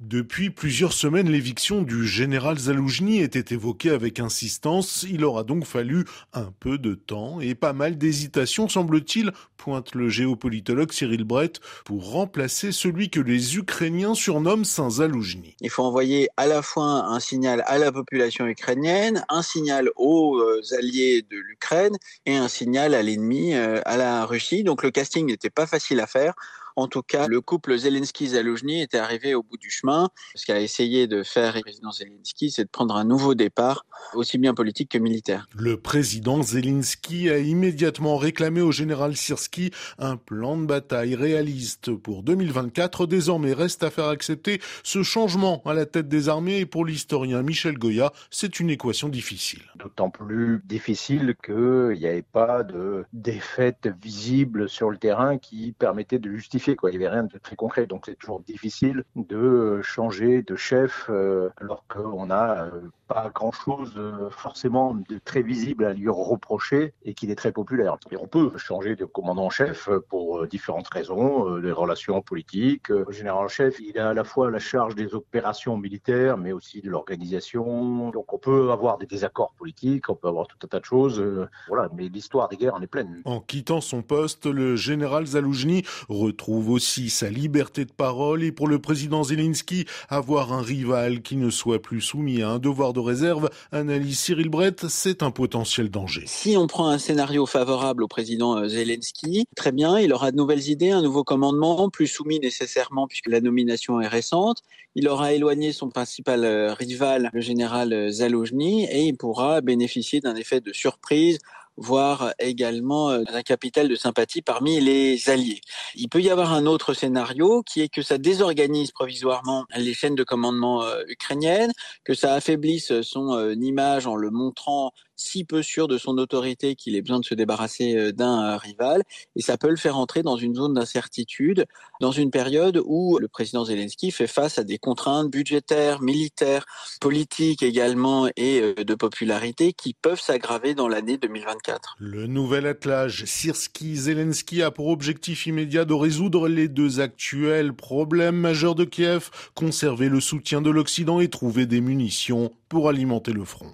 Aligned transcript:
Depuis 0.00 0.50
plusieurs 0.50 0.92
semaines, 0.92 1.30
l'éviction 1.30 1.80
du 1.80 2.06
général 2.06 2.58
Zaloujny 2.58 3.22
était 3.22 3.54
évoquée 3.54 3.88
avec 3.88 4.20
insistance. 4.20 5.06
Il 5.08 5.24
aura 5.24 5.42
donc 5.42 5.64
fallu 5.64 6.04
un 6.34 6.52
peu 6.60 6.76
de 6.76 6.94
temps 6.94 7.40
et 7.40 7.54
pas 7.54 7.72
mal 7.72 7.96
d'hésitation, 7.96 8.68
semble-t-il, 8.68 9.32
pointe 9.56 9.94
le 9.94 10.10
géopolitologue 10.10 10.92
Cyril 10.92 11.24
Brett, 11.24 11.60
pour 11.86 12.10
remplacer 12.10 12.72
celui 12.72 13.08
que 13.08 13.20
les 13.20 13.56
Ukrainiens 13.56 14.14
surnomment 14.14 14.64
Saint 14.64 14.90
Zaloujny. 14.90 15.56
Il 15.62 15.70
faut 15.70 15.84
envoyer 15.84 16.28
à 16.36 16.46
la 16.46 16.60
fois 16.60 17.06
un 17.06 17.18
signal 17.18 17.64
à 17.66 17.78
la 17.78 17.90
population 17.90 18.46
ukrainienne, 18.46 19.24
un 19.30 19.40
signal 19.40 19.88
aux 19.96 20.38
euh, 20.38 20.60
alliés 20.78 21.22
de 21.22 21.38
l'Ukraine 21.38 21.96
et 22.26 22.36
un 22.36 22.48
signal 22.48 22.92
à 22.92 23.02
l'ennemi, 23.02 23.54
euh, 23.54 23.80
à 23.86 23.96
la 23.96 24.26
Russie. 24.26 24.62
Donc 24.62 24.82
le 24.82 24.90
casting 24.90 25.24
n'était 25.24 25.48
pas 25.48 25.66
facile 25.66 26.00
à 26.00 26.06
faire. 26.06 26.34
En 26.76 26.88
tout 26.88 27.02
cas, 27.02 27.26
le 27.26 27.40
couple 27.40 27.74
Zelensky-Zaloujny 27.76 28.82
était 28.82 28.98
arrivé 28.98 29.34
au 29.34 29.42
bout 29.42 29.56
du 29.56 29.70
chemin. 29.70 30.10
Ce 30.34 30.44
qu'a 30.44 30.60
essayé 30.60 31.06
de 31.06 31.22
faire 31.22 31.54
le 31.56 31.62
président 31.62 31.90
Zelensky, 31.90 32.50
c'est 32.50 32.64
de 32.64 32.68
prendre 32.68 32.96
un 32.96 33.04
nouveau 33.04 33.34
départ, 33.34 33.86
aussi 34.14 34.38
bien 34.38 34.54
politique 34.54 34.90
que 34.90 34.98
militaire. 34.98 35.46
Le 35.56 35.76
président 35.76 36.42
Zelensky 36.42 37.30
a 37.30 37.38
immédiatement 37.38 38.16
réclamé 38.16 38.60
au 38.60 38.72
général 38.72 39.16
Sirski 39.16 39.70
un 39.98 40.16
plan 40.16 40.56
de 40.56 40.66
bataille 40.66 41.14
réaliste 41.14 41.94
pour 41.94 42.22
2024. 42.22 43.06
Désormais, 43.06 43.52
reste 43.52 43.82
à 43.82 43.90
faire 43.90 44.08
accepter 44.08 44.60
ce 44.82 45.02
changement 45.02 45.62
à 45.64 45.74
la 45.74 45.86
tête 45.86 46.08
des 46.08 46.28
armées 46.28 46.58
et 46.58 46.66
pour 46.66 46.84
l'historien 46.84 47.42
Michel 47.42 47.78
Goya, 47.78 48.12
c'est 48.30 48.60
une 48.60 48.70
équation 48.70 49.08
difficile. 49.08 49.62
D'autant 49.76 50.10
plus 50.10 50.62
difficile 50.64 51.34
qu'il 51.44 51.98
n'y 51.98 52.06
avait 52.06 52.22
pas 52.22 52.62
de 52.62 53.04
défaite 53.12 53.88
visible 54.02 54.68
sur 54.68 54.90
le 54.90 54.96
terrain 54.98 55.38
qui 55.38 55.72
permettait 55.78 56.18
de 56.18 56.30
justifier 56.30 56.66
Quoi. 56.74 56.90
Il 56.90 56.98
n'y 56.98 57.04
avait 57.04 57.14
rien 57.14 57.24
de 57.24 57.38
très 57.38 57.54
concret, 57.54 57.86
donc 57.86 58.04
c'est 58.06 58.18
toujours 58.18 58.40
difficile 58.40 59.04
de 59.14 59.80
changer 59.82 60.42
de 60.42 60.56
chef 60.56 61.06
euh, 61.10 61.50
alors 61.60 61.84
qu'on 61.88 62.26
n'a 62.26 62.64
euh, 62.64 62.82
pas 63.06 63.30
grand-chose 63.32 63.85
euh, 63.96 64.30
forcément 64.30 64.96
très 65.24 65.42
visible 65.42 65.84
à 65.84 65.92
lui 65.92 66.08
reprocher 66.08 66.94
et 67.04 67.14
qu'il 67.14 67.30
est 67.30 67.36
très 67.36 67.52
populaire. 67.52 67.96
On 68.20 68.26
peut 68.26 68.50
changer 68.56 68.96
de 68.96 69.04
commandant 69.04 69.46
en 69.46 69.50
chef 69.50 69.88
pour 70.08 70.46
différentes 70.46 70.88
raisons, 70.88 71.58
des 71.58 71.72
relations 71.72 72.22
politiques. 72.22 72.88
Le 72.88 73.10
général-chef, 73.10 73.78
il 73.80 73.98
a 73.98 74.10
à 74.10 74.14
la 74.14 74.24
fois 74.24 74.50
la 74.50 74.58
charge 74.58 74.94
des 74.94 75.14
opérations 75.14 75.76
militaires, 75.76 76.36
mais 76.36 76.52
aussi 76.52 76.80
de 76.80 76.90
l'organisation. 76.90 78.10
Donc 78.10 78.32
on 78.32 78.38
peut 78.38 78.70
avoir 78.70 78.98
des 78.98 79.06
désaccords 79.06 79.54
politiques, 79.58 80.08
on 80.08 80.14
peut 80.14 80.28
avoir 80.28 80.46
tout 80.46 80.58
un 80.64 80.68
tas 80.68 80.80
de 80.80 80.84
choses. 80.84 81.22
Voilà, 81.68 81.88
mais 81.94 82.08
l'histoire 82.08 82.48
des 82.48 82.56
guerres 82.56 82.74
en 82.74 82.82
est 82.82 82.86
pleine. 82.86 83.22
En 83.24 83.40
quittant 83.40 83.80
son 83.80 84.02
poste, 84.02 84.46
le 84.46 84.76
général 84.76 85.26
Zaloujny 85.26 85.84
retrouve 86.08 86.70
aussi 86.70 87.10
sa 87.10 87.30
liberté 87.30 87.84
de 87.84 87.92
parole 87.92 88.42
et 88.42 88.52
pour 88.52 88.68
le 88.68 88.78
président 88.78 89.22
Zelensky, 89.22 89.86
avoir 90.08 90.52
un 90.52 90.62
rival 90.62 91.22
qui 91.22 91.36
ne 91.36 91.50
soit 91.50 91.80
plus 91.80 92.00
soumis 92.00 92.42
à 92.42 92.50
un 92.50 92.58
devoir 92.58 92.92
de 92.92 93.00
réserve, 93.00 93.50
analyse 93.78 94.18
Cyril 94.18 94.48
Brett, 94.48 94.88
c'est 94.88 95.22
un 95.22 95.30
potentiel 95.30 95.90
danger. 95.90 96.24
Si 96.26 96.56
on 96.56 96.66
prend 96.66 96.88
un 96.88 96.98
scénario 96.98 97.46
favorable 97.46 98.02
au 98.02 98.08
président 98.08 98.56
euh, 98.56 98.68
Zelensky, 98.68 99.46
très 99.56 99.72
bien, 99.72 99.98
il 99.98 100.12
aura 100.12 100.30
de 100.30 100.36
nouvelles 100.36 100.68
idées, 100.68 100.90
un 100.90 101.02
nouveau 101.02 101.24
commandement, 101.24 101.88
plus 101.88 102.06
soumis 102.06 102.40
nécessairement 102.40 103.06
puisque 103.06 103.28
la 103.28 103.40
nomination 103.40 104.00
est 104.00 104.08
récente. 104.08 104.62
Il 104.94 105.08
aura 105.08 105.32
éloigné 105.32 105.72
son 105.72 105.88
principal 105.88 106.44
euh, 106.44 106.72
rival, 106.72 107.30
le 107.32 107.40
général 107.40 107.92
euh, 107.92 108.10
Zaloujny, 108.10 108.84
et 108.84 109.02
il 109.02 109.16
pourra 109.16 109.60
bénéficier 109.60 110.20
d'un 110.20 110.36
effet 110.36 110.60
de 110.60 110.72
surprise 110.72 111.38
voire 111.76 112.32
également 112.38 113.10
euh, 113.10 113.22
un 113.28 113.42
capital 113.42 113.88
de 113.88 113.94
sympathie 113.94 114.42
parmi 114.42 114.80
les 114.80 115.28
alliés. 115.28 115.60
Il 115.94 116.08
peut 116.08 116.20
y 116.20 116.30
avoir 116.30 116.52
un 116.52 116.66
autre 116.66 116.94
scénario 116.94 117.62
qui 117.62 117.82
est 117.82 117.88
que 117.88 118.02
ça 118.02 118.18
désorganise 118.18 118.92
provisoirement 118.92 119.64
les 119.76 119.94
chaînes 119.94 120.14
de 120.14 120.24
commandement 120.24 120.82
euh, 120.82 121.02
ukrainiennes, 121.08 121.72
que 122.04 122.14
ça 122.14 122.34
affaiblisse 122.34 123.00
son 123.02 123.34
euh, 123.34 123.54
image 123.54 124.06
en 124.06 124.16
le 124.16 124.30
montrant 124.30 124.92
si 125.16 125.44
peu 125.44 125.62
sûr 125.62 125.88
de 125.88 125.98
son 125.98 126.18
autorité 126.18 126.74
qu'il 126.74 126.94
ait 126.94 127.02
besoin 127.02 127.20
de 127.20 127.24
se 127.24 127.34
débarrasser 127.34 128.12
d'un 128.12 128.56
rival, 128.56 129.02
et 129.34 129.42
ça 129.42 129.56
peut 129.56 129.70
le 129.70 129.76
faire 129.76 129.96
entrer 129.96 130.22
dans 130.22 130.36
une 130.36 130.54
zone 130.54 130.74
d'incertitude, 130.74 131.66
dans 132.00 132.12
une 132.12 132.30
période 132.30 132.80
où 132.84 133.18
le 133.18 133.28
président 133.28 133.64
Zelensky 133.64 134.10
fait 134.10 134.26
face 134.26 134.58
à 134.58 134.64
des 134.64 134.78
contraintes 134.78 135.30
budgétaires, 135.30 136.02
militaires, 136.02 136.66
politiques 137.00 137.62
également, 137.62 138.28
et 138.36 138.74
de 138.74 138.94
popularité 138.94 139.72
qui 139.72 139.94
peuvent 139.94 140.20
s'aggraver 140.20 140.74
dans 140.74 140.88
l'année 140.88 141.16
2024. 141.16 141.96
Le 141.98 142.26
nouvel 142.26 142.66
attelage 142.66 143.24
Sirski-Zelensky 143.24 144.62
a 144.62 144.70
pour 144.70 144.88
objectif 144.88 145.46
immédiat 145.46 145.84
de 145.84 145.94
résoudre 145.94 146.48
les 146.48 146.68
deux 146.68 147.00
actuels 147.00 147.72
problèmes 147.72 148.36
majeurs 148.36 148.74
de 148.74 148.84
Kiev, 148.84 149.30
conserver 149.54 150.08
le 150.08 150.20
soutien 150.20 150.60
de 150.60 150.70
l'Occident 150.70 151.20
et 151.20 151.28
trouver 151.28 151.66
des 151.66 151.80
munitions 151.80 152.52
pour 152.68 152.88
alimenter 152.88 153.32
le 153.32 153.44
front. 153.44 153.64